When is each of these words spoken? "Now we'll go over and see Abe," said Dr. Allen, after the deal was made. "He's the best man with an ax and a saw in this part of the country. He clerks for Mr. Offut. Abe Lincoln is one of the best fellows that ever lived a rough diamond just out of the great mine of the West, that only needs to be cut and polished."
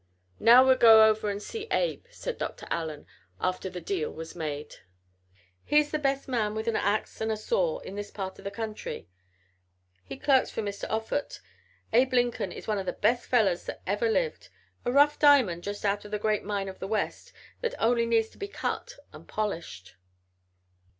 "Now 0.39 0.65
we'll 0.65 0.77
go 0.77 1.07
over 1.07 1.29
and 1.29 1.39
see 1.39 1.67
Abe," 1.69 2.05
said 2.09 2.39
Dr. 2.39 2.65
Allen, 2.71 3.05
after 3.39 3.69
the 3.69 3.79
deal 3.79 4.09
was 4.09 4.35
made. 4.35 4.77
"He's 5.63 5.91
the 5.91 5.99
best 5.99 6.27
man 6.27 6.55
with 6.55 6.67
an 6.67 6.75
ax 6.75 7.21
and 7.21 7.31
a 7.31 7.37
saw 7.37 7.77
in 7.81 7.93
this 7.93 8.09
part 8.09 8.39
of 8.39 8.43
the 8.43 8.49
country. 8.49 9.07
He 10.03 10.17
clerks 10.17 10.49
for 10.49 10.63
Mr. 10.63 10.85
Offut. 10.89 11.39
Abe 11.93 12.13
Lincoln 12.13 12.51
is 12.51 12.65
one 12.65 12.79
of 12.79 12.87
the 12.87 12.93
best 12.93 13.27
fellows 13.27 13.65
that 13.65 13.83
ever 13.85 14.09
lived 14.09 14.49
a 14.85 14.91
rough 14.91 15.19
diamond 15.19 15.61
just 15.61 15.85
out 15.85 16.03
of 16.03 16.09
the 16.09 16.17
great 16.17 16.43
mine 16.43 16.67
of 16.67 16.79
the 16.79 16.87
West, 16.87 17.31
that 17.61 17.75
only 17.79 18.07
needs 18.07 18.29
to 18.29 18.39
be 18.39 18.47
cut 18.47 18.95
and 19.13 19.27
polished." 19.27 19.97